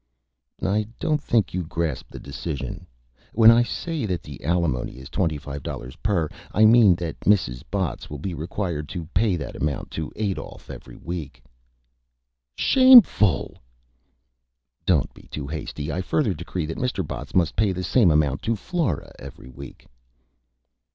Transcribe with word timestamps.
"I 0.63 0.87
don't 0.99 1.21
think 1.21 1.53
you 1.53 1.61
grasp 1.63 2.09
the 2.09 2.17
Decision. 2.17 2.87
When 3.33 3.51
I 3.51 3.61
say 3.61 4.07
that 4.07 4.23
the 4.23 4.43
Alimony 4.43 4.93
is 4.97 5.11
$25 5.11 5.95
per, 6.01 6.27
I 6.51 6.65
mean 6.65 6.95
that 6.95 7.19
Mrs. 7.19 7.61
Botts 7.69 8.09
will 8.09 8.17
be 8.17 8.33
required 8.33 8.89
to 8.89 9.05
pay 9.13 9.35
that 9.35 9.55
Amount 9.55 9.91
to 9.91 10.11
Adolph 10.15 10.71
every 10.71 10.95
week." 10.95 11.43
"Shameful!" 12.57 13.61
"Don't 14.87 15.13
be 15.13 15.27
too 15.29 15.45
hasty. 15.45 15.91
I 15.91 16.01
further 16.01 16.33
Decree 16.33 16.65
that 16.65 16.79
Mr. 16.79 17.05
Botts 17.07 17.35
must 17.35 17.55
pay 17.55 17.71
the 17.71 17.83
same 17.83 18.09
Amount 18.09 18.41
to 18.41 18.55
Flora 18.55 19.11
every 19.19 19.49
Week." 19.51 19.85